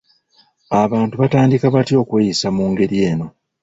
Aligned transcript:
Abantu 0.83 1.15
batandika 1.21 1.65
batya 1.75 1.95
okweyisa 2.03 2.47
mu 2.55 2.65
ngeri 2.71 2.97
eno? 3.09 3.27